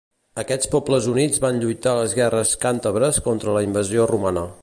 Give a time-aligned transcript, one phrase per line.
[0.43, 4.47] Aquests pobles units van lluitar a les guerres càntabres contra la invasió romana.